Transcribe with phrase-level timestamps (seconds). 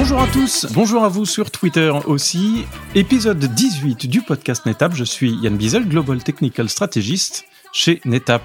[0.00, 2.64] Bonjour à tous, bonjour à vous sur Twitter aussi.
[2.94, 8.44] Épisode 18 du podcast NetApp, je suis Yann Bizel, Global Technical Strategist chez NetApp.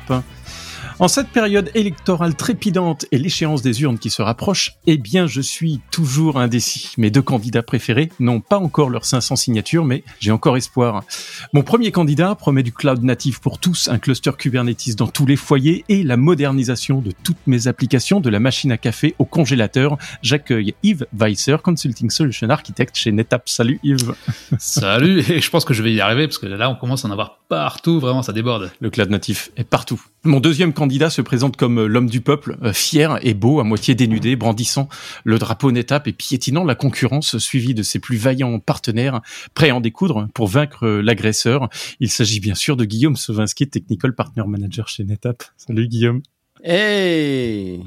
[0.99, 5.41] En cette période électorale trépidante et l'échéance des urnes qui se rapproche, eh bien je
[5.41, 6.91] suis toujours indécis.
[6.97, 11.03] Mes deux candidats préférés n'ont pas encore leurs 500 signatures, mais j'ai encore espoir.
[11.51, 15.35] Mon premier candidat promet du cloud natif pour tous, un cluster Kubernetes dans tous les
[15.35, 19.97] foyers et la modernisation de toutes mes applications, de la machine à café au congélateur.
[20.21, 23.49] J'accueille Yves Weisser, Consulting Solution Architect chez NetApp.
[23.49, 24.13] Salut Yves.
[24.59, 27.07] Salut, et je pense que je vais y arriver parce que là on commence à
[27.07, 28.71] en avoir partout, vraiment ça déborde.
[28.79, 30.01] Le cloud natif est partout.
[30.23, 33.63] Mon deuxième candidat se présente comme euh, l'homme du peuple, euh, fier et beau, à
[33.63, 34.89] moitié dénudé, brandissant
[35.23, 39.21] le drapeau NetApp et piétinant la concurrence, suivi de ses plus vaillants partenaires,
[39.53, 41.69] prêts à en découdre pour vaincre euh, l'agresseur.
[41.99, 45.43] Il s'agit bien sûr de Guillaume Sovinski, Technical Partner Manager chez NetApp.
[45.57, 46.21] Salut Guillaume.
[46.63, 47.81] Hey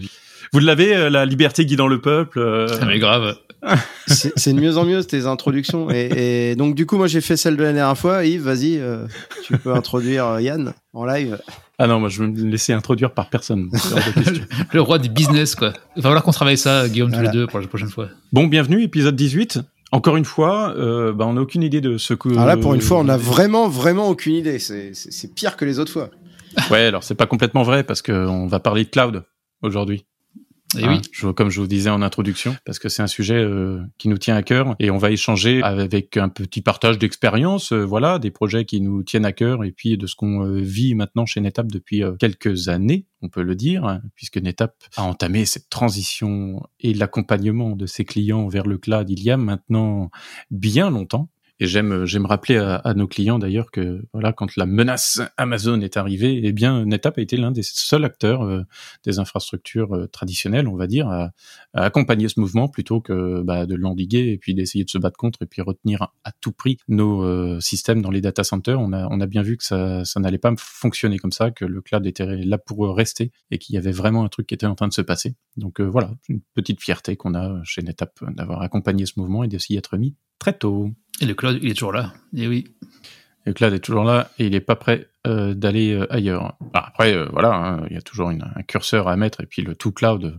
[0.52, 3.36] Vous l'avez, la liberté guidant le peuple Ça m'est grave.
[4.06, 5.90] c'est de mieux en mieux tes introductions.
[5.90, 8.24] Et, donc du coup, moi j'ai fait celle de la dernière fois.
[8.24, 8.80] Yves, vas-y,
[9.44, 11.38] tu peux introduire Yann en live.
[11.78, 13.70] Ah non, moi je vais me laisser introduire par personne.
[14.72, 15.74] le roi du business, quoi.
[15.94, 18.08] Il va falloir qu'on travaille ça, Guillaume, tous les deux pour la prochaine fois.
[18.32, 19.60] Bon, bienvenue, épisode 18.
[19.92, 22.30] Encore une fois, euh, bah, on n'a aucune idée de ce que.
[22.30, 24.58] Alors là, pour une fois, on n'a vraiment, vraiment aucune idée.
[24.58, 26.10] C'est pire que les autres fois.
[26.70, 29.24] ouais, alors c'est pas complètement vrai parce qu'on va parler de cloud
[29.62, 30.06] aujourd'hui.
[30.74, 31.00] Et oui.
[31.22, 34.18] Hein, comme je vous disais en introduction, parce que c'est un sujet euh, qui nous
[34.18, 38.30] tient à cœur et on va échanger avec un petit partage d'expérience, euh, voilà, des
[38.30, 41.40] projets qui nous tiennent à cœur et puis de ce qu'on euh, vit maintenant chez
[41.40, 46.60] NetApp depuis quelques années, on peut le dire, hein, puisque NetApp a entamé cette transition
[46.80, 50.10] et l'accompagnement de ses clients vers le cloud il y a maintenant
[50.50, 51.28] bien longtemps.
[51.58, 55.96] Et j'aime j'aime rappeler à, nos clients d'ailleurs que voilà quand la menace Amazon est
[55.96, 58.62] arrivée, eh bien NetApp a été l'un des seuls acteurs euh,
[59.04, 61.30] des infrastructures euh, traditionnelles, on va dire, à,
[61.72, 65.42] accompagner ce mouvement plutôt que bah, de l'endiguer et puis d'essayer de se battre contre
[65.42, 68.78] et puis retenir à tout prix nos euh, systèmes dans les data centers.
[68.78, 71.64] On a on a bien vu que ça ça n'allait pas fonctionner comme ça, que
[71.64, 74.66] le cloud était là pour rester et qu'il y avait vraiment un truc qui était
[74.66, 75.36] en train de se passer.
[75.56, 79.78] Donc voilà, une petite fierté qu'on a chez NetApp d'avoir accompagné ce mouvement et d'essayer
[79.78, 80.90] d'être mis très tôt.
[81.20, 82.12] Et le cloud, il est toujours là.
[82.36, 82.68] Et eh oui.
[83.44, 86.56] le cloud est toujours là et il n'est pas prêt euh, d'aller euh, ailleurs.
[86.72, 89.74] après, euh, voilà, hein, il y a toujours un curseur à mettre et puis le
[89.74, 90.38] tout cloud,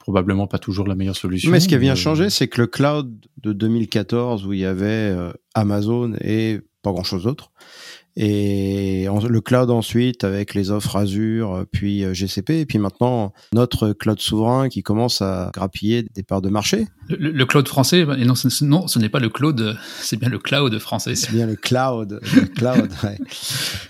[0.00, 1.50] probablement pas toujours la meilleure solution.
[1.50, 4.66] Mais ce qui a bien changé, c'est que le cloud de 2014 où il y
[4.66, 5.14] avait
[5.54, 7.50] Amazon et pas grand chose d'autre,
[8.16, 13.92] et le cloud ensuite avec les offres Azure, puis euh, GCP, et puis maintenant notre
[13.92, 16.86] cloud souverain qui commence à grappiller des parts de marché.
[17.10, 20.38] Le, cloud français, et non, ce, non, ce n'est pas le cloud, c'est bien le
[20.38, 21.14] cloud français.
[21.14, 22.90] C'est bien le cloud, le cloud.
[23.04, 23.18] Ouais.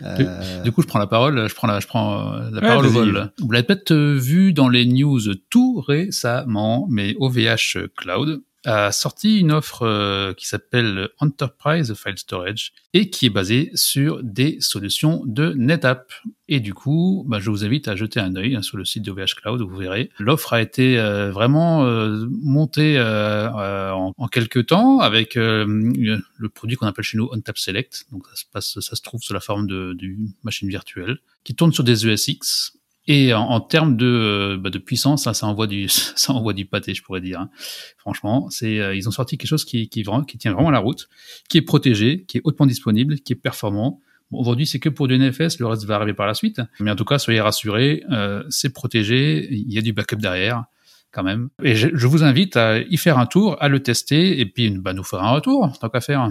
[0.02, 0.62] Euh...
[0.62, 2.90] Du, coup, je prends la parole, je prends la, je prends euh, la parole au
[2.90, 3.32] vol.
[3.38, 5.20] Vous l'avez peut-être vu dans les news
[5.50, 12.72] tout récemment, mais OVH Cloud a sorti une offre euh, qui s'appelle Enterprise File Storage
[12.92, 16.12] et qui est basée sur des solutions de NetApp.
[16.48, 19.04] Et du coup, bah, je vous invite à jeter un œil hein, sur le site
[19.04, 20.10] de OVH Cloud, vous verrez.
[20.18, 26.86] L'offre a été euh, vraiment euh, montée en, en, quelques temps avec le produit qu'on
[26.86, 28.06] appelle chez nous OnTap Select.
[28.10, 31.54] Donc ça se passe, ça se trouve sous la forme de, d'une machine virtuelle qui
[31.54, 32.72] tourne sur des ESX
[33.06, 36.52] et en, en termes de, euh, bah, de puissance, hein, ça envoie du, ça envoie
[36.52, 37.40] du pâté, je pourrais dire.
[37.40, 37.50] Hein.
[37.98, 41.08] Franchement, c'est, euh, ils ont sorti quelque chose qui, qui, qui tient vraiment la route,
[41.48, 44.00] qui est protégé, qui est hautement disponible, qui est performant.
[44.30, 46.60] Bon, aujourd'hui, c'est que pour du NFS, le reste va arriver par la suite.
[46.80, 50.64] Mais en tout cas, soyez rassurés, euh, c'est protégé, il y a du backup derrière
[51.12, 51.48] quand même.
[51.62, 54.68] Et je, je, vous invite à y faire un tour, à le tester, et puis
[54.70, 56.30] bah, nous faire un retour, tant qu'à faire.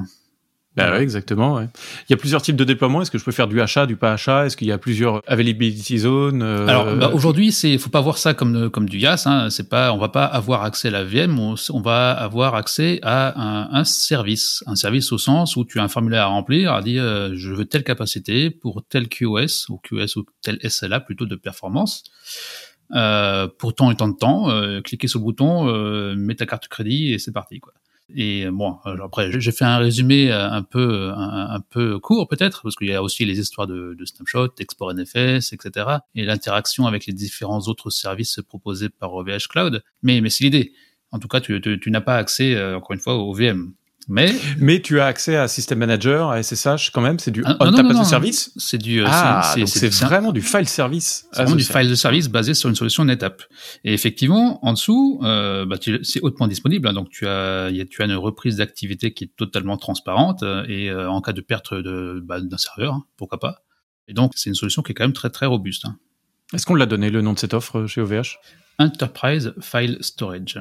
[0.75, 1.55] Bah ouais, exactement.
[1.55, 1.67] Ouais.
[2.07, 3.01] Il y a plusieurs types de déploiement.
[3.01, 4.45] Est-ce que je peux faire du achat, du pas achat?
[4.45, 6.67] Est-ce qu'il y a plusieurs availability zones euh...
[6.67, 9.23] Alors bah, aujourd'hui, c'est faut pas voir ça comme comme du YAS.
[9.25, 9.49] Hein.
[9.49, 11.39] C'est pas, on va pas avoir accès à la VM.
[11.39, 15.79] On, on va avoir accès à un, un, service, un service au sens où tu
[15.79, 19.69] as un formulaire à remplir, à dire euh, je veux telle capacité pour tel QoS
[19.69, 22.03] ou QoS ou tel SLA plutôt de performance.
[22.93, 26.45] Euh, pour tant et tant de temps, euh, cliquez sur le bouton, euh, mets ta
[26.45, 27.73] carte de crédit et c'est parti quoi.
[28.13, 32.75] Et bon, après, j'ai fait un résumé euh, un peu, un, peu court peut-être, parce
[32.75, 37.13] qu'il y a aussi les histoires de, snapshot, export NFS, etc., et l'interaction avec les
[37.13, 39.83] différents autres services proposés par OVH Cloud.
[40.03, 40.73] Mais, mais c'est l'idée.
[41.11, 43.73] En tout cas, tu, tu, tu n'as pas accès, euh, encore une fois, au VM.
[44.07, 47.57] Mais, mais tu as accès à System Manager, à SSH quand même, c'est du ah,
[48.03, 51.27] service C'est du euh, ah, c'est vraiment du file service.
[51.31, 53.41] C'est vraiment du file service basé sur une solution NetApp.
[53.83, 56.87] Et effectivement, en dessous, euh, bah, c'est hautement disponible.
[56.87, 60.43] Hein, donc tu as y a, tu as une reprise d'activité qui est totalement transparente
[60.43, 63.63] euh, et euh, en cas de perte de bah, d'un serveur, hein, pourquoi pas.
[64.07, 65.85] Et donc c'est une solution qui est quand même très très robuste.
[65.85, 65.97] Hein.
[66.53, 68.37] Est-ce qu'on l'a donné le nom de cette offre chez OVH
[68.77, 70.59] Enterprise File Storage.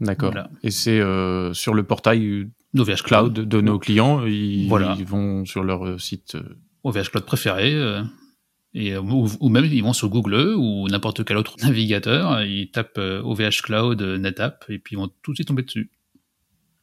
[0.00, 0.34] D'accord.
[0.62, 4.24] Et c'est euh, sur le portail OVH Cloud de nos clients.
[4.26, 4.96] Ils, voilà.
[4.98, 6.36] ils vont sur leur site.
[6.84, 8.02] OVH Cloud préféré.
[8.74, 13.62] Et, ou, même ils vont sur Google ou n'importe quel autre navigateur, ils tapent OVH
[13.62, 15.90] Cloud NetApp et puis ils vont tout de suite tomber dessus.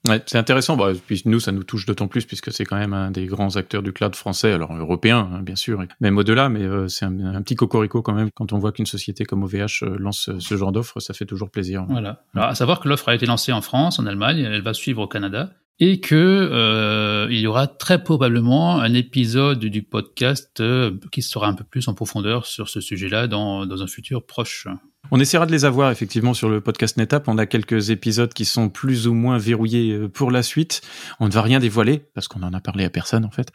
[0.07, 0.77] Ouais, c'est intéressant.
[0.77, 3.57] Bah, puis nous, ça nous touche d'autant plus puisque c'est quand même un des grands
[3.57, 6.47] acteurs du cloud français, alors européen hein, bien sûr, même au-delà.
[6.47, 9.83] Mais euh, c'est un, petit cocorico quand même quand on voit qu'une société comme OVH
[9.83, 11.85] euh, lance ce genre d'offre, ça fait toujours plaisir.
[11.89, 12.23] Voilà.
[12.33, 15.01] Alors, à savoir que l'offre a été lancée en France, en Allemagne, elle va suivre
[15.01, 20.91] au Canada et que euh, il y aura très probablement un épisode du podcast euh,
[21.11, 24.67] qui sera un peu plus en profondeur sur ce sujet-là dans, dans un futur proche.
[25.11, 27.27] On essaiera de les avoir effectivement sur le podcast NetApp.
[27.27, 30.81] On a quelques épisodes qui sont plus ou moins verrouillés euh, pour la suite.
[31.19, 33.51] On ne va rien dévoiler parce qu'on en a parlé à personne en fait.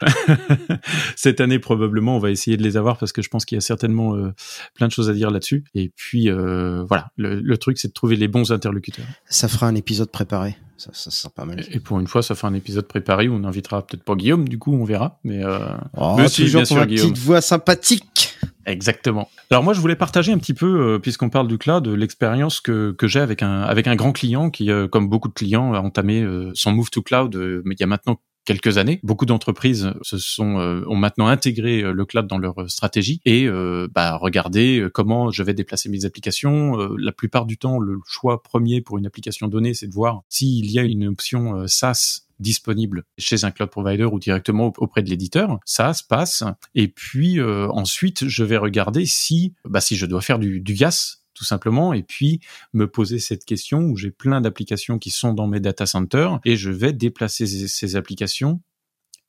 [1.15, 3.59] Cette année probablement on va essayer de les avoir parce que je pense qu'il y
[3.59, 4.33] a certainement euh,
[4.73, 5.63] plein de choses à dire là-dessus.
[5.75, 9.05] Et puis euh, voilà, le, le truc c'est de trouver les bons interlocuteurs.
[9.29, 10.57] Ça fera un épisode préparé.
[10.77, 11.63] Ça, ça sera pas mal.
[11.71, 14.47] Et pour une fois, ça fait un épisode préparé où on invitera peut-être pas Guillaume,
[14.47, 15.19] du coup, on verra.
[15.23, 15.59] Mais, euh...
[15.97, 18.35] oh, mais toujours pour sûr, petite voix sympathique.
[18.65, 19.29] Exactement.
[19.51, 22.93] Alors moi, je voulais partager un petit peu, euh, puisqu'on parle du cloud, l'expérience que,
[22.97, 25.79] que j'ai avec un avec un grand client qui, euh, comme beaucoup de clients, a
[25.79, 27.35] entamé euh, son move to cloud.
[27.63, 28.99] mais il y a maintenant quelques années.
[29.03, 30.55] Beaucoup d'entreprises se sont
[30.87, 33.47] ont maintenant intégré le cloud dans leur stratégie et
[33.93, 36.77] bah, regarder comment je vais déplacer mes applications.
[36.97, 40.69] la plupart du temps, le choix premier pour une application donnée, c'est de voir s'il
[40.71, 45.59] y a une option SaaS disponible chez un cloud provider ou directement auprès de l'éditeur.
[45.65, 46.43] Ça se passe.
[46.73, 50.73] Et puis euh, ensuite, je vais regarder si, bah, si je dois faire du, du
[50.73, 52.39] IaaS tout simplement, et puis
[52.73, 56.55] me poser cette question où j'ai plein d'applications qui sont dans mes data centers et
[56.55, 58.61] je vais déplacer ces, applications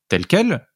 [0.08, 0.66] telles quelles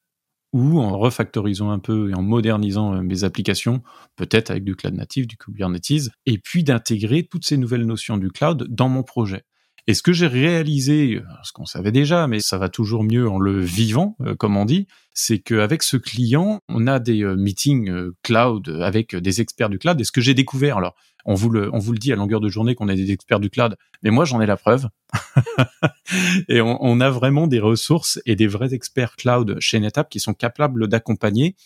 [0.53, 3.83] ou en refactorisant un peu et en modernisant euh, mes applications,
[4.17, 8.31] peut-être avec du cloud natif, du Kubernetes, et puis d'intégrer toutes ces nouvelles notions du
[8.31, 9.45] cloud dans mon projet.
[9.87, 13.39] Et ce que j'ai réalisé, ce qu'on savait déjà, mais ça va toujours mieux en
[13.39, 17.91] le vivant, euh, comme on dit, c'est qu'avec ce client, on a des euh, meetings
[17.91, 20.01] euh, cloud avec des experts du cloud.
[20.01, 20.95] Et ce que j'ai découvert, alors
[21.27, 23.41] on vous le, on vous le dit à longueur de journée qu'on est des experts
[23.41, 24.89] du cloud, mais moi j'en ai la preuve.
[26.49, 30.21] et on, on, a vraiment des ressources et des vrais experts cloud chez NetApp qui
[30.21, 31.57] sont capables d'accompagner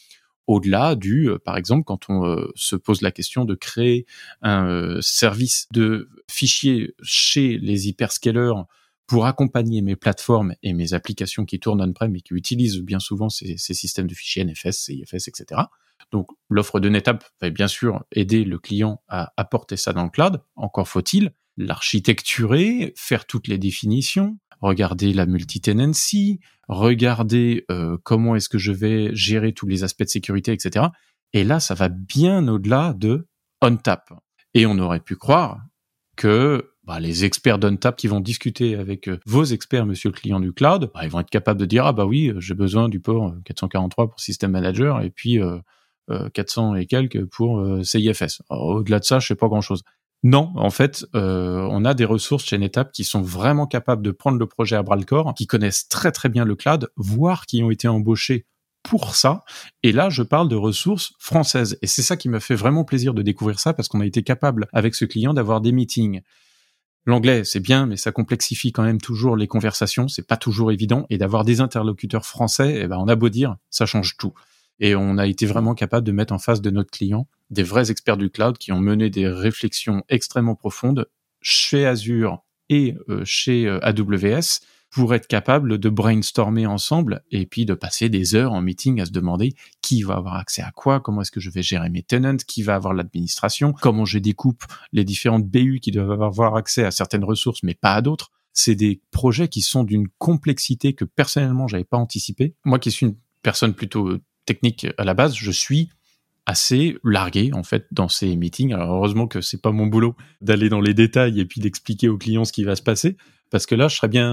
[0.47, 4.07] au-delà du, euh, par exemple, quand on euh, se pose la question de créer
[4.43, 8.65] un euh, service de fichiers chez les hyperscalers
[9.07, 13.29] pour accompagner mes plateformes et mes applications qui tournent on-prem et qui utilisent bien souvent
[13.29, 15.63] ces, ces, systèmes de fichiers NFS, CIFS, etc.
[16.11, 20.11] Donc l'offre de NetApp va bien sûr aider le client à apporter ça dans le
[20.11, 20.41] cloud.
[20.57, 28.59] Encore faut-il l'architecturer, faire toutes les définitions, regarder la multi-tenancy, regarder euh, comment est-ce que
[28.59, 30.87] je vais gérer tous les aspects de sécurité, etc.
[31.33, 33.27] Et là, ça va bien au-delà de
[33.61, 34.13] OnTap.
[34.55, 35.61] Et on aurait pu croire
[36.17, 40.41] que bah, les experts d'OnTap qui vont discuter avec euh, vos experts, monsieur le client
[40.41, 43.01] du cloud, bah, ils vont être capables de dire ah bah oui, j'ai besoin du
[43.01, 45.59] port 443 pour System Manager et puis euh,
[46.35, 48.43] 400 et quelques pour CIFS.
[48.51, 49.83] Au-delà de ça, je sais pas grand-chose.
[50.25, 54.11] Non, en fait, euh, on a des ressources chez NetApp qui sont vraiment capables de
[54.11, 57.45] prendre le projet à bras le corps, qui connaissent très très bien le cloud, voire
[57.45, 58.47] qui ont été embauchés
[58.83, 59.45] pour ça.
[59.83, 61.79] Et là, je parle de ressources françaises.
[61.83, 64.23] Et c'est ça qui m'a fait vraiment plaisir de découvrir ça parce qu'on a été
[64.23, 66.23] capable avec ce client d'avoir des meetings.
[67.05, 70.09] L'anglais, c'est bien, mais ça complexifie quand même toujours les conversations.
[70.09, 71.05] C'est pas toujours évident.
[71.11, 74.33] Et d'avoir des interlocuteurs français, eh ben, on a beau dire, ça change tout.
[74.81, 77.91] Et on a été vraiment capable de mettre en face de notre client des vrais
[77.91, 81.07] experts du cloud qui ont mené des réflexions extrêmement profondes
[81.41, 87.67] chez Azure et euh, chez euh, AWS pour être capable de brainstormer ensemble et puis
[87.67, 91.01] de passer des heures en meeting à se demander qui va avoir accès à quoi,
[91.01, 94.63] comment est-ce que je vais gérer mes tenants, qui va avoir l'administration, comment je découpe
[94.93, 98.31] les différentes BU qui doivent avoir accès à certaines ressources mais pas à d'autres.
[98.53, 102.55] C'est des projets qui sont d'une complexité que personnellement j'avais pas anticipé.
[102.65, 105.89] Moi qui suis une personne plutôt euh, technique à la base, je suis
[106.47, 108.73] assez largué en fait dans ces meetings.
[108.73, 112.19] Alors heureusement que c'est pas mon boulot d'aller dans les détails et puis d'expliquer aux
[112.19, 113.17] clients ce qui va se passer
[113.51, 114.31] parce que là je serais bien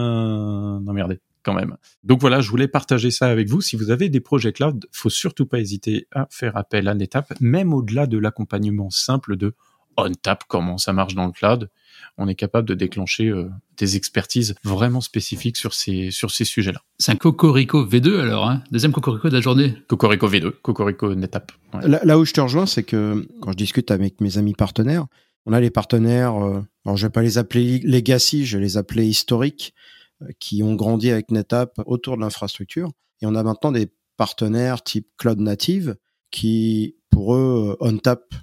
[0.88, 1.78] emmerdé quand même.
[2.04, 3.62] Donc voilà, je voulais partager ça avec vous.
[3.62, 7.34] Si vous avez des projets cloud, faut surtout pas hésiter à faire appel à NetApp,
[7.40, 9.56] même au-delà de l'accompagnement simple de
[9.98, 11.70] OnTap, comment ça marche dans le cloud
[12.18, 16.82] on est capable de déclencher euh, des expertises vraiment spécifiques sur ces, sur ces sujets-là.
[16.98, 21.52] C'est un Cocorico V2 alors, hein deuxième Cocorico de la journée Cocorico V2, Cocorico NetApp.
[21.84, 25.06] Là, où je te rejoins, c'est que quand je discute avec mes amis partenaires,
[25.46, 28.78] on a les partenaires, euh, alors je vais pas les appeler legacy, je vais les
[28.78, 29.74] appeler historiques,
[30.22, 32.92] euh, qui ont grandi avec NetApp autour de l'infrastructure.
[33.22, 35.96] Et on a maintenant des partenaires type cloud native
[36.30, 38.34] qui, pour eux, OnTap,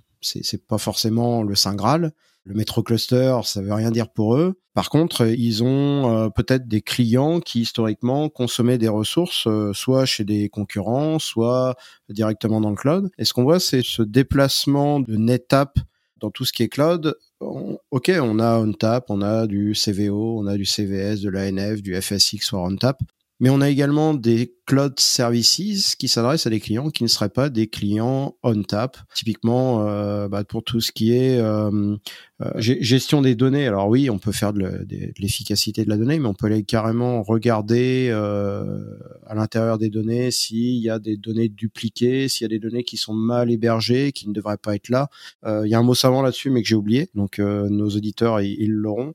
[0.42, 2.12] c'est pas forcément le saint graal
[2.44, 4.58] Le Metro Cluster, ça veut rien dire pour eux.
[4.74, 10.04] Par contre, ils ont euh, peut-être des clients qui historiquement consommaient des ressources, euh, soit
[10.04, 11.76] chez des concurrents, soit
[12.08, 13.10] directement dans le cloud.
[13.18, 15.78] Et ce qu'on voit, c'est ce déplacement de NetApp
[16.20, 17.16] dans tout ce qui est cloud.
[17.40, 22.00] ok, on a OnTap, on a du CVO, on a du CVS, de l'ANF, du
[22.00, 23.00] FSX ou OnTap.
[23.40, 27.28] Mais on a également des cloud services qui s'adressent à des clients qui ne seraient
[27.28, 28.96] pas des clients on-tap.
[29.14, 31.96] Typiquement, euh, bah, pour tout ce qui est euh,
[32.42, 33.66] euh, gestion des données.
[33.66, 34.86] Alors oui, on peut faire de
[35.18, 40.76] l'efficacité de la donnée, mais on peut aller carrément regarder à l'intérieur des données s'il
[40.76, 44.28] y a des données dupliquées, s'il y a des données qui sont mal hébergées, qui
[44.28, 45.08] ne devraient pas être là.
[45.46, 47.08] Il y a un mot savant là-dessus, mais que j'ai oublié.
[47.14, 49.14] Donc nos auditeurs, ils l'auront.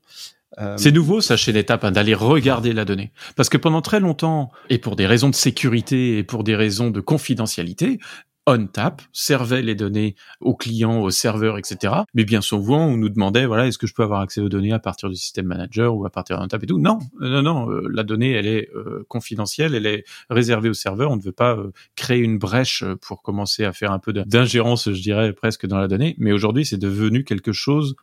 [0.58, 3.98] Euh, c'est nouveau ça chez l'étape hein, d'aller regarder la donnée parce que pendant très
[3.98, 7.98] longtemps et pour des raisons de sécurité et pour des raisons de confidentialité
[8.46, 11.94] OnTap servait les données aux clients, aux serveurs, etc.
[12.12, 14.72] Mais bien souvent, on nous demandait, voilà, est-ce que je peux avoir accès aux données
[14.72, 16.78] à partir du système manager ou à partir d'OnTap et tout?
[16.78, 21.10] Non, non, non, euh, la donnée, elle est euh, confidentielle, elle est réservée au serveur.
[21.10, 21.56] On ne veut pas
[21.96, 25.88] créer une brèche pour commencer à faire un peu d'ingérence, je dirais, presque dans la
[25.88, 26.14] donnée.
[26.18, 27.96] Mais aujourd'hui, c'est devenu quelque chose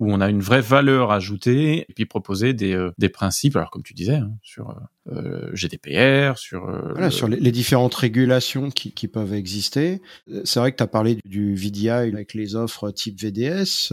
[0.00, 3.70] où on a une vraie valeur ajoutée et puis proposer des, euh, des principes, alors
[3.70, 4.74] comme tu disais, hein, sur euh,
[5.12, 6.66] euh GDPR, sur...
[6.92, 10.00] voilà, sur les, différentes régulations qui, qui peuvent exister.
[10.44, 13.92] C'est vrai que tu as parlé du VDI avec les offres type VDS.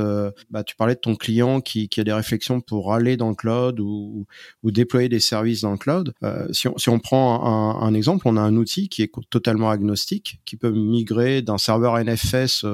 [0.52, 3.36] bah, tu parlais de ton client qui, qui a des réflexions pour aller dans le
[3.36, 4.28] cloud ou,
[4.62, 6.14] ou déployer des services dans le cloud.
[6.52, 9.70] si, on, si on prend un, un, exemple, on a un outil qui est totalement
[9.70, 12.66] agnostique, qui peut migrer d'un serveur NFS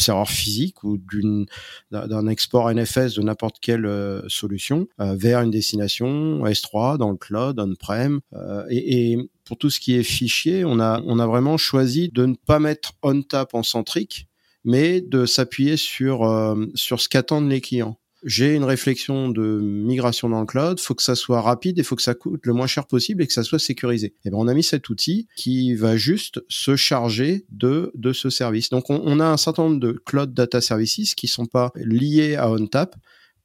[0.00, 1.46] serveur physique ou d'une
[1.90, 7.16] d'un export NFS de n'importe quelle euh, solution euh, vers une destination S3 dans le
[7.16, 8.20] cloud, on-prem.
[8.34, 12.08] Euh, et, et, pour tout ce qui est fichier, on a on a vraiment choisi
[12.08, 14.28] de ne pas mettre on-tap en centrique,
[14.64, 16.26] mais de s'appuyer sur
[16.74, 21.02] sur ce qu'attendent les clients j'ai une réflexion de migration dans le cloud, faut que
[21.02, 23.42] ça soit rapide et faut que ça coûte le moins cher possible et que ça
[23.42, 24.08] soit sécurisé.
[24.08, 28.12] Et eh ben on a mis cet outil qui va juste se charger de de
[28.12, 28.70] ce service.
[28.70, 32.50] Donc on, a un certain nombre de cloud data services qui sont pas liés à
[32.50, 32.96] OnTap,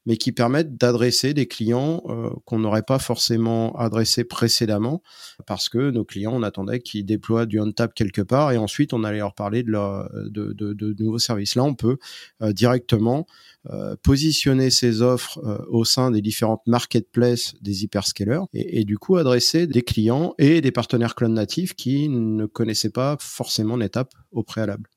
[0.06, 5.02] mais qui permettent d'adresser des clients euh, qu'on n'aurait pas forcément adressés précédemment,
[5.46, 9.04] parce que nos clients, on attendait qu'ils déploient du on-tap quelque part, et ensuite on
[9.04, 11.56] allait leur parler de, nouveaux services.
[11.56, 11.98] Là, on peut
[12.42, 13.28] euh, directement
[13.70, 15.40] euh, positionner ces offres
[15.70, 20.72] au sein des différentes marketplaces des hyperscalers, et, du coup adresser des clients et des
[20.72, 24.90] partenaires cloud natifs qui ne connaissaient pas forcément NetApp au préalable.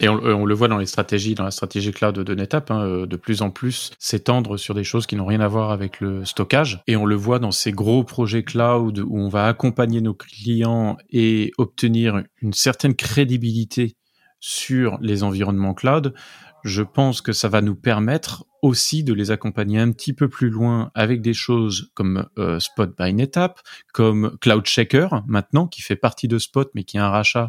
[0.00, 2.82] Et on, on, le voit dans les stratégies, dans la stratégie cloud de NetApp, hein,
[2.82, 6.00] euh, de plus en plus s'étendre sur des choses qui n'ont rien à voir avec
[6.00, 6.82] le stockage.
[6.86, 10.96] Et on le voit dans ces gros projets cloud où on va accompagner nos clients
[11.10, 13.96] et obtenir une certaine crédibilité
[14.40, 16.14] sur les environnements cloud.
[16.64, 20.48] Je pense que ça va nous permettre aussi de les accompagner un petit peu plus
[20.48, 23.60] loin avec des choses comme euh, Spot by NetApp,
[23.92, 27.48] comme Cloud Checker maintenant, qui fait partie de Spot mais qui est un rachat euh,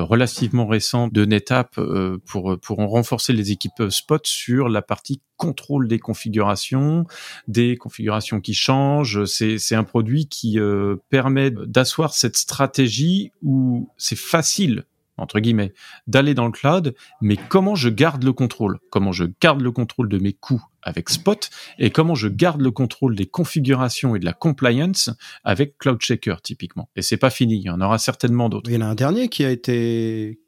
[0.00, 5.88] relativement récent de NetApp euh, pour pour renforcer les équipes Spot sur la partie contrôle
[5.88, 7.04] des configurations,
[7.48, 9.24] des configurations qui changent.
[9.24, 14.84] C'est c'est un produit qui euh, permet d'asseoir cette stratégie où c'est facile
[15.18, 15.72] entre guillemets,
[16.06, 18.78] d'aller dans le cloud, mais comment je garde le contrôle?
[18.90, 21.50] Comment je garde le contrôle de mes coûts avec Spot?
[21.78, 25.10] Et comment je garde le contrôle des configurations et de la compliance
[25.44, 26.88] avec Cloud Checker typiquement?
[26.96, 28.70] Et c'est pas fini, il y en aura certainement d'autres.
[28.70, 30.40] Il y en a un dernier qui a été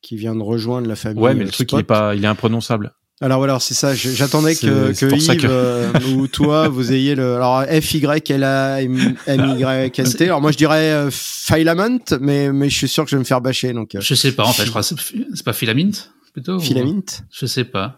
[0.00, 1.22] qui vient de rejoindre la famille.
[1.22, 2.94] Ouais, mais le truc il est pas, il est imprononçable.
[3.20, 3.94] Alors voilà, c'est ça.
[3.94, 7.34] J'attendais que, que Yves euh, ou toi vous ayez le.
[7.34, 10.24] Alors F Y L A M Y N T.
[10.24, 13.24] Alors moi je dirais euh, filament, mais mais je suis sûr que je vais me
[13.24, 13.96] faire bâcher donc.
[13.96, 14.00] Euh.
[14.00, 14.64] Je sais pas en fait.
[14.64, 15.90] Je crois c'est pas filament
[16.32, 16.60] plutôt.
[16.60, 17.02] Filament?
[17.32, 17.96] Je sais pas.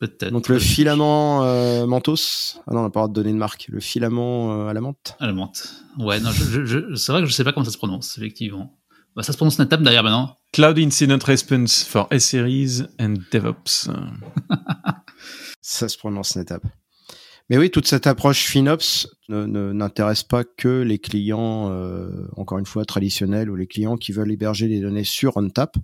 [0.00, 0.30] Peut-être.
[0.30, 2.58] Donc le filament euh, mentos.
[2.66, 3.66] Ah non, on n'a pas le droit de donner de marque.
[3.68, 5.16] Le filament à la menthe.
[5.18, 5.82] À la menthe.
[5.98, 8.77] Ouais, non, je, je, c'est vrai que je sais pas comment ça se prononce effectivement.
[9.18, 10.36] Bah, ça se prononce NetApp d'ailleurs maintenant.
[10.52, 13.90] Cloud Incident Response for S-Series and DevOps.
[15.60, 16.62] ça se prononce NetApp.
[17.50, 22.84] Mais oui, toute cette approche FinOps n'intéresse pas que les clients, euh, encore une fois,
[22.84, 25.76] traditionnels ou les clients qui veulent héberger des données sur OnTap.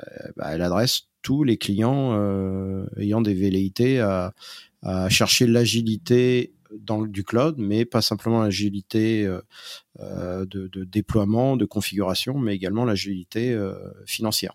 [0.00, 0.02] Euh,
[0.38, 4.32] bah, elle adresse tous les clients euh, ayant des velléités à,
[4.82, 9.40] à chercher l'agilité dans du cloud, mais pas simplement l'agilité euh,
[10.00, 13.74] euh, de, déploiement, de configuration, mais également l'agilité euh,
[14.06, 14.54] financière.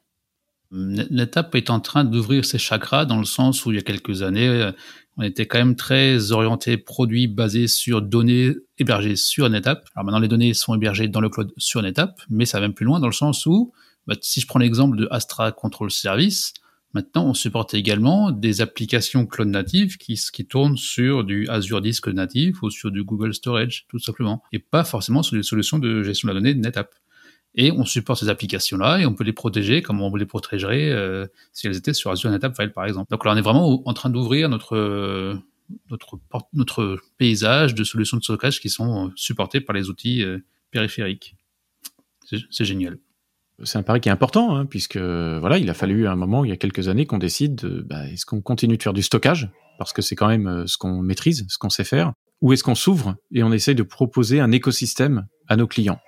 [0.72, 4.24] NetApp est en train d'ouvrir ses chakras dans le sens où il y a quelques
[4.24, 4.72] années,
[5.18, 9.88] on était quand même très orienté produits basés sur données hébergées sur NetApp.
[9.94, 12.74] Alors maintenant, les données sont hébergées dans le cloud sur NetApp, mais ça va même
[12.74, 13.72] plus loin dans le sens où,
[14.08, 16.56] bah, si je prends l'exemple de Astra Control Service,
[16.94, 22.08] Maintenant, on supporte également des applications cloud natives qui, qui tournent sur du Azure Disk
[22.08, 26.04] natif ou sur du Google Storage, tout simplement, et pas forcément sur des solutions de
[26.04, 26.94] gestion de la donnée NetApp.
[27.56, 31.28] Et on supporte ces applications-là et on peut les protéger comme on les protégerait euh,
[31.52, 33.10] si elles étaient sur Azure NetApp File, par exemple.
[33.10, 35.40] Donc là, on est vraiment en train d'ouvrir notre
[35.90, 36.20] notre
[36.54, 40.40] notre paysage de solutions de stockage qui sont supportées par les outils euh,
[40.72, 41.36] périphériques.
[42.50, 42.98] C'est génial
[43.64, 46.50] c'est un pari qui est important, hein, puisque voilà, il a fallu un moment, il
[46.50, 49.52] y a quelques années, qu'on décide de, bah, est-ce qu'on continue de faire du stockage,
[49.78, 52.64] parce que c'est quand même euh, ce qu'on maîtrise, ce qu'on sait faire, ou est-ce
[52.64, 56.00] qu'on s'ouvre et on essaye de proposer un écosystème à nos clients?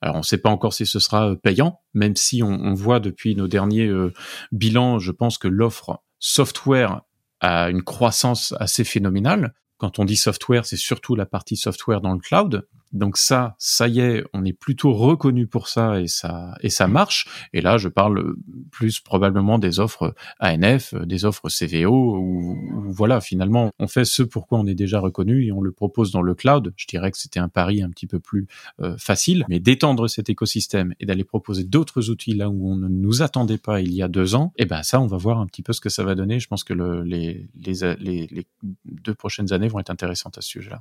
[0.00, 2.98] Alors on ne sait pas encore si ce sera euh, payant, même si on, voit
[2.98, 4.12] depuis nos derniers euh,
[4.50, 7.02] bilans, je pense que l'offre software
[7.40, 9.54] a une croissance assez phénoménale.
[9.78, 12.66] Quand on dit software, c'est surtout la partie software dans le cloud.
[12.92, 16.88] Donc ça, ça y est, on est plutôt reconnu pour ça et ça et ça
[16.88, 17.26] marche.
[17.52, 18.34] Et là, je parle
[18.70, 22.58] plus probablement des offres ANF, des offres CVO ou,
[22.88, 26.22] voilà, finalement, on fait ce pourquoi on est déjà reconnu et on le propose dans
[26.22, 26.72] le cloud.
[26.76, 28.46] Je dirais que c'était un pari un petit peu plus
[28.80, 32.88] euh, facile, mais d'étendre cet écosystème et d'aller proposer d'autres outils là où on ne
[32.88, 35.38] nous attendait pas il y a deux ans, et eh ben ça, on va voir
[35.38, 36.40] un petit peu ce que ça va donner.
[36.40, 38.46] Je pense que le, les, les, les
[38.84, 40.80] deux prochaines années vont être intéressantes à ce sujet-là.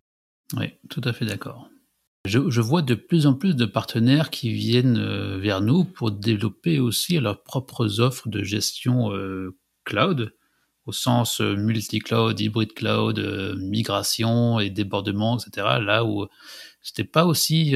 [0.58, 1.70] Oui, tout à fait d'accord.
[2.26, 6.80] Je, vois de plus en plus de partenaires qui viennent euh, vers nous pour développer
[6.80, 10.32] aussi leurs propres offres de gestion euh, cloud,
[10.86, 13.20] au sens euh, multi-cloud, hybride cloud,
[13.58, 15.80] migration et débordement, etc.
[15.82, 16.28] Là où
[16.84, 17.74] c'était pas aussi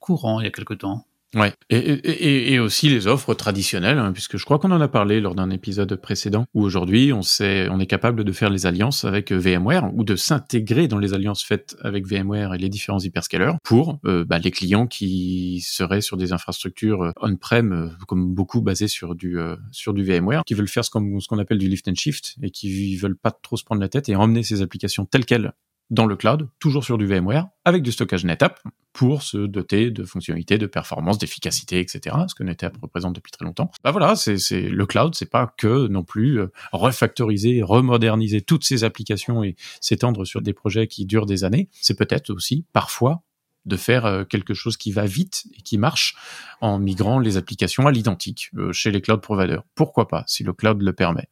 [0.00, 1.07] courant il y a quelque temps.
[1.34, 5.34] Ouais, et, aussi les offres traditionnelles, hein, puisque je crois qu'on en a parlé lors
[5.34, 9.30] d'un épisode précédent, où aujourd'hui on sait, on est capable de faire les alliances avec
[9.30, 13.52] euh, VMware ou de s'intégrer dans les alliances faites avec VMware et les différents hyperscalers
[13.62, 18.88] pour euh, bah, les clients qui seraient sur des infrastructures euh, on-prem, comme beaucoup basées
[18.88, 19.38] sur du
[19.70, 22.36] sur du VMware, qui veulent faire ce qu'on ce qu'on appelle du lift and shift
[22.42, 25.52] et qui veulent pas trop se prendre la tête et emmener ces applications telles quelles
[25.90, 28.60] dans le cloud, toujours sur du VMware, avec du stockage NetApp,
[28.92, 32.16] pour se doter de fonctionnalités, de performance, d'efficacité, etc.
[32.26, 33.70] Ce que NetApp représente depuis très longtemps.
[33.84, 38.84] Bah voilà, c'est le cloud, c'est pas que non plus euh, refactoriser, remoderniser toutes ces
[38.84, 41.68] applications et s'étendre sur des projets qui durent des années.
[41.72, 43.22] C'est peut-être aussi parfois
[43.66, 46.16] de faire euh, quelque chose qui va vite et qui marche
[46.60, 49.62] en migrant les applications à l'identique euh, chez les cloud providers.
[49.74, 51.28] Pourquoi pas, si le cloud le permet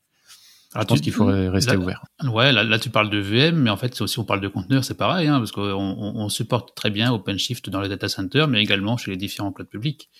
[0.80, 2.04] je pense qu'il faudrait rester ouvert.
[2.24, 4.96] Ouais, là, tu parles de VM, mais en fait, aussi on parle de conteneurs, c'est
[4.96, 8.96] pareil, hein, parce qu'on on, supporte très bien OpenShift dans les data centers, mais également
[8.96, 10.10] chez les différents clouds publics.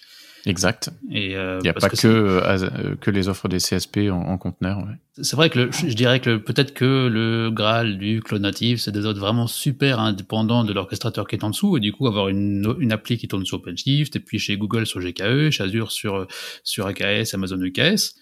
[0.47, 0.91] Exact.
[1.11, 4.39] Et euh, il n'y a pas que, euh, que les offres des CSP en, en
[4.39, 4.79] conteneur.
[4.79, 4.95] Ouais.
[5.21, 9.07] C'est vrai que je dirais que peut-être que le Graal du cloud native, c'est des
[9.07, 12.77] autres vraiment super indépendants de l'orchestrateur qui est en dessous, et du coup avoir une,
[12.79, 16.29] une appli qui tourne sur OpenShift, et puis chez Google sur GKE, chez Azure sur,
[16.63, 18.15] sur AKS, Amazon EKS.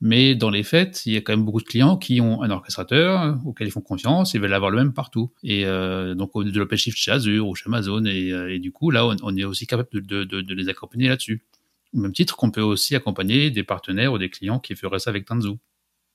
[0.00, 2.50] Mais dans les faits, il y a quand même beaucoup de clients qui ont un
[2.50, 5.32] orchestrateur auquel ils font confiance et veulent avoir le même partout.
[5.42, 8.04] Et euh, donc, on de l'OpenShift chez Azure ou chez Amazon.
[8.04, 11.42] Et, euh, et du coup, là, on, est aussi capable de, les accompagner là-dessus.
[11.94, 15.10] Au même titre qu'on peut aussi accompagner des partenaires ou des clients qui feraient ça
[15.10, 15.52] avec Tanzu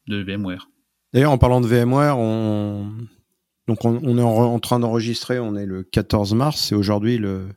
[0.07, 0.69] de VMware.
[1.13, 2.91] D'ailleurs, en parlant de VMware, on,
[3.67, 7.47] donc on, est en, train d'enregistrer, on est le 14 mars, c'est aujourd'hui le,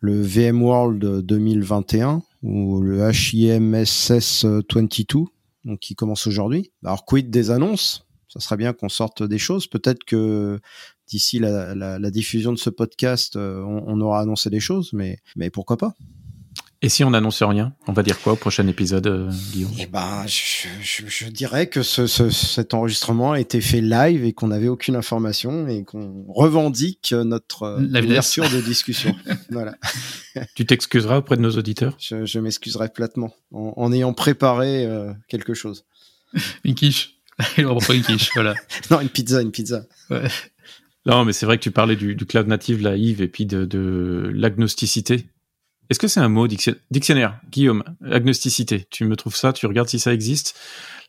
[0.00, 5.24] le VMworld 2021 ou le HIMSS 22
[5.64, 6.72] donc qui commence aujourd'hui.
[6.84, 8.06] Alors quid des annonces?
[8.28, 9.66] Ça serait bien qu'on sorte des choses.
[9.66, 10.60] Peut-être que
[11.08, 15.78] d'ici la, diffusion de ce podcast, euh, on, aura annoncé des choses, mais, mais pourquoi
[15.78, 15.94] pas?
[16.80, 19.72] Et si on n'annonce rien, on va dire quoi au prochain épisode, euh, Guillaume?
[19.80, 24.68] Eh ben, je, dirais que ce, cet enregistrement a été fait live et qu'on n'avait
[24.68, 29.12] aucune information et qu'on revendique notre euh, ouverture de discussion.
[29.50, 29.76] voilà.
[30.54, 31.96] Tu t'excuseras auprès de nos auditeurs?
[31.98, 35.84] Je, m'excuserai platement en, ayant préparé euh, quelque chose.
[36.64, 37.16] une quiche.
[37.58, 38.54] Il pas une quiche, voilà.
[38.90, 39.84] non, une pizza, une pizza.
[40.10, 40.28] Ouais.
[41.06, 43.64] Non, mais c'est vrai que tu parlais du, cloud native, là, Yves, et puis de,
[43.64, 45.26] de l'agnosticité
[45.90, 47.40] est-ce que c'est un mot dictionnaire?
[47.50, 48.86] Guillaume, agnosticité.
[48.90, 50.54] Tu me trouves ça, tu regardes si ça existe?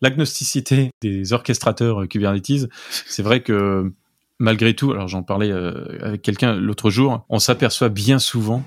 [0.01, 2.69] L'agnosticité des orchestrateurs Kubernetes,
[3.05, 3.91] c'est vrai que
[4.39, 8.63] malgré tout, alors j'en parlais euh, avec quelqu'un l'autre jour, on s'aperçoit bien souvent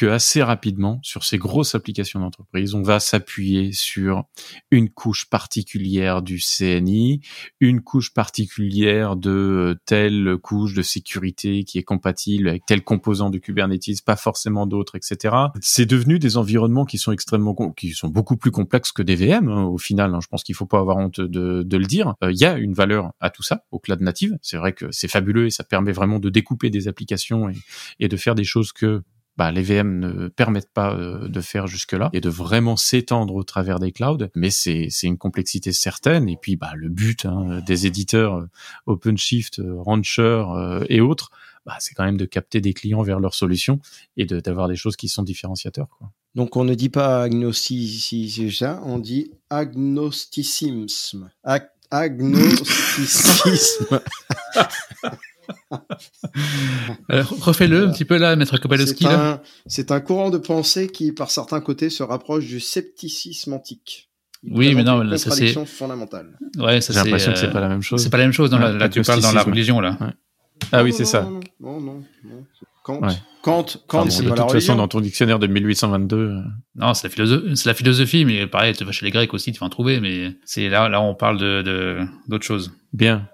[0.00, 4.24] que assez rapidement, sur ces grosses applications d'entreprise, on va s'appuyer sur
[4.70, 7.20] une couche particulière du CNI,
[7.60, 13.42] une couche particulière de telle couche de sécurité qui est compatible avec tel composant du
[13.42, 15.36] Kubernetes, pas forcément d'autres, etc.
[15.60, 19.50] C'est devenu des environnements qui sont extrêmement, qui sont beaucoup plus complexes que des VM
[19.50, 20.14] hein, au final.
[20.14, 22.14] Hein, je pense qu'il faut pas avoir honte de, de le dire.
[22.24, 24.38] Euh, il y a une valeur à tout ça au cloud native.
[24.40, 27.50] C'est vrai que c'est fabuleux et ça permet vraiment de découper des applications
[27.98, 29.02] et de faire des choses que
[29.40, 33.42] bah, les VM ne permettent pas euh, de faire jusque-là et de vraiment s'étendre au
[33.42, 34.18] travers des clouds.
[34.34, 36.28] Mais c'est une complexité certaine.
[36.28, 38.50] Et puis bah, le but hein, des éditeurs euh,
[38.84, 40.44] OpenShift, Rancher
[40.90, 41.30] et autres,
[41.64, 43.80] bah, c'est quand même de capter des clients vers leurs solutions
[44.18, 45.88] et d'avoir des choses qui sont différenciateurs.
[45.88, 46.12] Quoi.
[46.34, 51.30] Donc on ne dit pas agnosticisme, on dit agnosticisme.
[51.90, 54.00] agnosticisme.
[57.08, 59.06] refais-le un petit peu là, maître Kopalowski.
[59.66, 64.10] C'est un, courant de pensée qui, par certains côtés, se rapproche du scepticisme antique.
[64.42, 66.38] oui, mais non, ça c'est fondamentale.
[66.58, 68.02] Ouais, ça J'ai l'impression que c'est pas la même chose.
[68.02, 68.50] C'est pas la même chose.
[68.50, 69.98] là, tu parles dans la religion là.
[70.72, 71.22] Ah oui, c'est ça.
[71.22, 72.44] Non, non, non.
[72.82, 73.00] Kant,
[73.42, 76.16] Kant, Kant c'est pas la De toute façon, dans ton dictionnaire de 1822.
[76.16, 76.40] Euh,
[76.76, 79.60] non, c'est la, philosophie, la philosophie, mais pareil, tu vas chez les Grecs aussi, tu
[79.60, 82.72] vas en trouver, mais c'est là, là, on parle de d'autres choses.
[82.92, 83.28] Bien.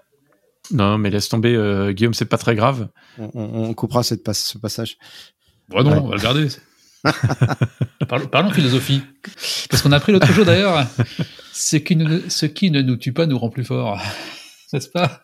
[0.71, 2.89] Non, mais laisse tomber, euh, Guillaume, c'est pas très grave.
[3.17, 4.97] On, coupera cette ce passage.
[5.69, 6.47] Bon, non, on va le garder.
[8.31, 9.01] parlons, philosophie.
[9.69, 10.85] Parce qu'on a appris l'autre jour d'ailleurs,
[11.53, 14.01] ce qui, ne, ce qui ne nous tue pas nous rend plus fort.
[14.73, 15.21] N'est-ce pas?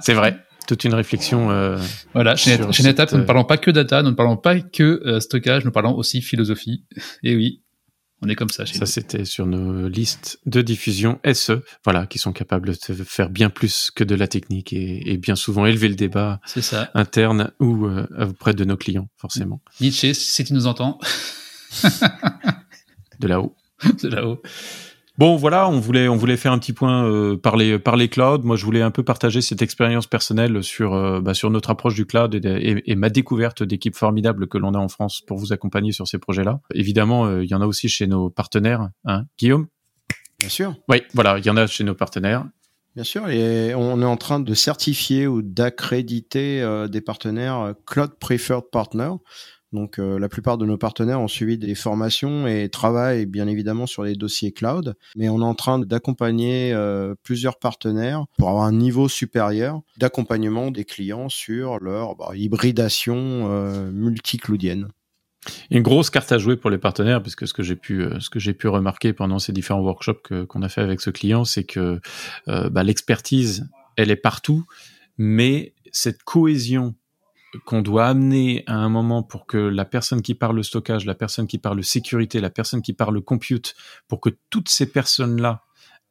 [0.00, 1.50] C'est vrai toute une réflexion.
[1.50, 1.78] Euh,
[2.12, 5.20] voilà, chez, NetApp, nous ne parlons pas que data, nous ne parlons pas que euh,
[5.20, 6.84] stockage, nous parlons aussi philosophie.
[7.22, 7.62] Et oui,
[8.22, 8.64] on est comme ça.
[8.64, 13.50] ça, c'était sur nos listes de diffusion SE, voilà, qui sont capables de faire bien
[13.50, 16.90] plus que de la technique et, bien souvent élever le débat ça.
[16.94, 19.60] interne ou euh, auprès de nos clients, forcément.
[19.80, 20.98] Nietzsche, si tu nous entends.
[23.20, 23.54] de là-haut.
[24.02, 24.40] de là-haut.
[25.18, 28.08] Bon, voilà, on voulait on voulait faire un petit point euh, par les par les
[28.08, 28.42] clouds.
[28.42, 31.94] Moi, je voulais un peu partager cette expérience personnelle sur euh, bah, sur notre approche
[31.94, 35.92] du cloud et, ma découverte d'équipes formidables que l'on a en France pour vous accompagner
[35.92, 36.60] sur ces projets-là.
[36.74, 39.68] Évidemment, euh, il y en a aussi chez nos partenaires, hein, Guillaume?
[40.38, 40.76] Bien sûr.
[40.90, 42.44] Oui, voilà, il y en a chez nos partenaires.
[42.94, 48.64] Bien sûr, et on est en train de certifier ou d'accréditer des partenaires Cloud Preferred
[48.72, 49.10] Partner.
[49.76, 53.86] Donc euh, la plupart de nos partenaires ont suivi des formations et travaillent bien évidemment
[53.86, 58.64] sur les dossiers cloud, mais on est en train d'accompagner euh, plusieurs partenaires pour avoir
[58.64, 64.88] un niveau supérieur d'accompagnement des clients sur leur bah, hybridation euh, multi-cloudienne.
[65.70, 68.30] Une grosse carte à jouer pour les partenaires, parce que ce que j'ai pu, ce
[68.30, 71.62] que j'ai pu remarquer pendant ces différents workshops qu'on a fait avec ce client, c'est
[71.62, 72.00] que
[72.46, 74.64] bah, l'expertise, elle est partout,
[75.18, 76.96] mais cette cohésion
[77.64, 81.46] qu'on doit amener à un moment pour que la personne qui parle stockage, la personne
[81.46, 83.74] qui parle sécurité, la personne qui parle compute,
[84.08, 85.62] pour que toutes ces personnes-là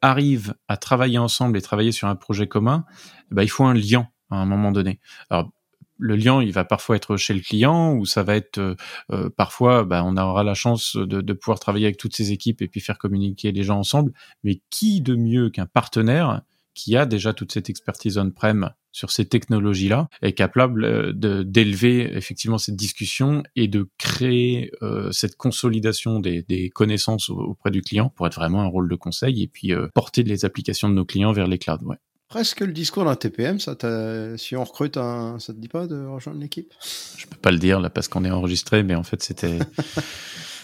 [0.01, 2.85] arrivent à travailler ensemble et travailler sur un projet commun,
[3.31, 4.99] ben, il faut un lien à un moment donné.
[5.29, 5.51] Alors,
[5.97, 8.75] le lien, il va parfois être chez le client ou ça va être euh,
[9.11, 12.61] euh, parfois, ben, on aura la chance de, de, pouvoir travailler avec toutes ces équipes
[12.61, 14.11] et puis faire communiquer les gens ensemble.
[14.43, 16.41] Mais qui de mieux qu'un partenaire
[16.73, 22.57] qui a déjà toute cette expertise on-prem sur ces technologies-là est capable euh, d'élever effectivement
[22.57, 28.25] cette discussion et de créer euh, cette consolidation des, des, connaissances auprès du client pour
[28.25, 31.33] être vraiment un rôle de conseil et puis euh, porter les applications de nos clients
[31.33, 31.83] vers les clouds.
[31.83, 31.97] Ouais.
[32.29, 33.75] Presque le discours d'un TPM, ça
[34.37, 36.73] si on recrute un, ça te dit pas de rejoindre l'équipe?
[37.17, 39.59] Je peux pas le dire là parce qu'on est enregistré, mais en fait c'était,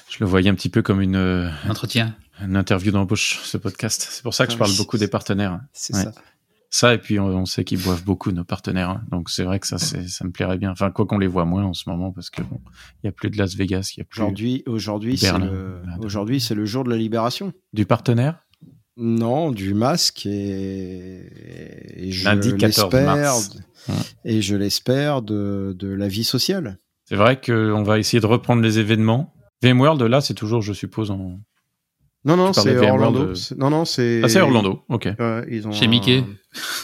[0.09, 4.07] je le voyais un petit peu comme une entretien, une interview d'embauche ce podcast.
[4.09, 5.59] C'est pour ça que je ah parle beaucoup des partenaires.
[5.73, 6.13] C'est ça.
[6.73, 8.89] Ça, et puis on, sait qu'ils boivent beaucoup, nos partenaires.
[8.89, 9.03] Hein.
[9.11, 10.71] Donc c'est vrai que ça, ça me plairait bien.
[10.71, 12.61] Enfin, quoi qu'on les voit moins en ce moment, parce que bon,
[13.03, 14.21] il y a plus de Las Vegas, il y a plus.
[14.21, 17.51] Aujourd'hui, aujourd'hui, c'est le, aujourd'hui, c'est le jour de la libération.
[17.73, 18.39] Du partenaire?
[18.95, 23.33] Non, du masque et, et je l'espère.
[24.23, 26.77] Et je l'espère de, de la vie sociale.
[27.03, 29.33] C'est vrai qu'on va essayer de reprendre les événements.
[29.61, 31.41] VMworld, là, c'est toujours, je suppose, en,
[32.25, 33.33] non, non, c'est Orlando.
[33.57, 34.21] Non, non, c'est.
[34.23, 35.09] Ah, c'est Orlando, ok.
[35.49, 36.23] ils ont Chez Mickey.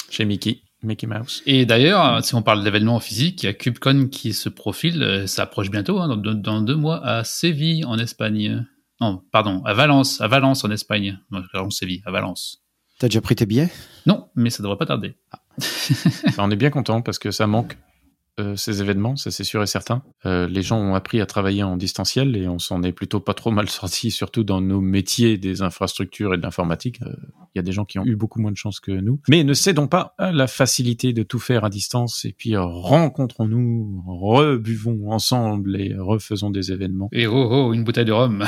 [0.10, 0.62] Chez Mickey.
[0.84, 1.42] Mickey Mouse.
[1.46, 5.28] Et d'ailleurs, si on parle d'événements physiques, il y a CubeCon qui se profile, euh,
[5.28, 8.66] ça approche bientôt, hein, dans, deux mois, à Séville, en Espagne.
[9.02, 11.20] Non, pardon, à Valence, à Valence, en Espagne.
[11.32, 12.64] Non, Séville, à Valence.
[13.00, 13.70] T'as déjà pris tes billets?
[14.06, 15.16] Non, mais ça devrait pas tarder.
[15.32, 15.42] Ah.
[16.38, 17.78] on est bien content parce que ça manque
[18.40, 20.04] euh, ces événements, ça c'est sûr et certain.
[20.28, 23.34] Euh, les gens ont appris à travailler en distanciel et on s'en est plutôt pas
[23.34, 27.02] trop mal sorti, surtout dans nos métiers des infrastructures et de l'informatique.
[27.02, 27.16] Euh,
[27.56, 29.20] il y a des gens qui ont eu beaucoup moins de chance que nous.
[29.28, 34.04] Mais ne cédons pas à la facilité de tout faire à distance et puis rencontrons-nous,
[34.06, 37.10] rebuvons ensemble et refaisons des événements.
[37.14, 38.46] Et oh oh, une bouteille de rhum.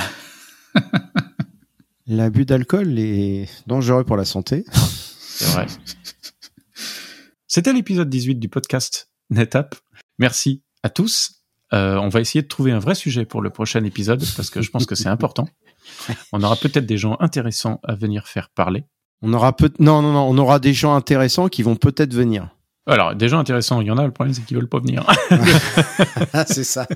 [2.06, 4.66] L'abus d'alcool est dangereux pour la santé.
[4.72, 5.66] C'est vrai.
[7.48, 9.76] C'était l'épisode 18 du podcast NetApp.
[10.18, 11.44] Merci à tous.
[11.72, 14.62] Euh, on va essayer de trouver un vrai sujet pour le prochain épisode parce que
[14.62, 15.48] je pense que c'est important.
[16.34, 18.86] On aura peut-être des gens intéressants à venir faire parler.
[19.22, 22.56] On aura peut non non non, on aura des gens intéressants qui vont peut-être venir.
[22.88, 25.06] Alors, des gens intéressants, il y en a, le problème c'est qu'ils veulent pas venir.
[26.48, 26.88] c'est ça.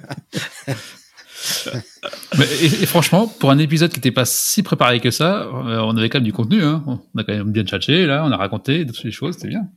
[2.40, 6.08] et, franchement, pour un épisode qui n'était pas si préparé que ça, euh, on avait
[6.10, 6.64] quand même du contenu.
[6.64, 6.82] Hein.
[6.88, 9.68] On a quand même bien chatché, là, on a raconté des choses, c'était bien.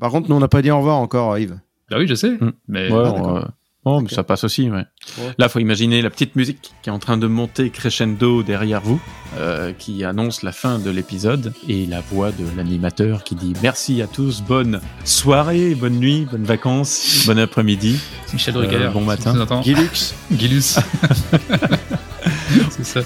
[0.00, 1.60] Par contre, nous, on n'a pas dit au revoir encore, Yves.
[1.92, 2.30] Bah oui, je sais.
[2.30, 2.52] Mm.
[2.68, 2.88] Mais...
[2.90, 3.48] Ah,
[3.84, 4.84] Oh, mais ça passe aussi, ouais.
[5.18, 5.34] ouais.
[5.38, 9.00] Là, faut imaginer la petite musique qui est en train de monter crescendo derrière vous,
[9.38, 14.00] euh, qui annonce la fin de l'épisode, et la voix de l'animateur qui dit merci
[14.00, 17.98] à tous, bonne soirée, bonne nuit, bonnes vacances, bon après-midi.
[18.32, 18.76] Michel Drucker.
[18.76, 19.34] Euh, bon matin.
[19.62, 20.14] Gilux.
[20.32, 20.78] Gilus.
[22.70, 23.00] C'est ça.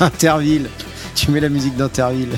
[0.00, 0.68] Interville.
[1.14, 2.36] Tu mets la musique d'Interville.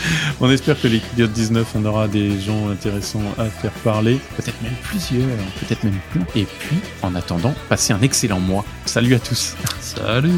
[0.40, 4.20] on espère que l'épisode 19, on aura des gens intéressants à faire parler.
[4.36, 5.26] Peut-être même plusieurs,
[5.60, 6.22] peut-être même plus.
[6.34, 8.64] Et puis, en attendant, passez un excellent mois.
[8.84, 9.56] Salut à tous.
[9.80, 10.30] Salut.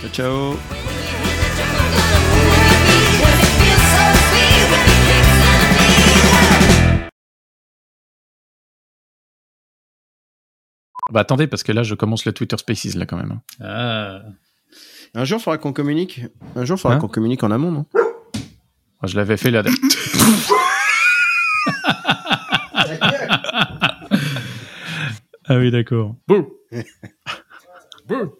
[0.00, 0.56] Ciao, ciao.
[11.12, 13.38] Bah attendez, parce que là, je commence le Twitter Spaces, là, quand même.
[13.60, 14.22] Ah.
[15.14, 16.22] Un jour, il faudra qu'on communique.
[16.56, 17.86] Un jour, il faudra hein qu'on communique en amont, non?
[19.06, 19.62] Je l'avais fait là.
[25.46, 26.14] ah oui, d'accord.
[26.26, 26.48] Bouh.
[28.08, 28.32] Bouh.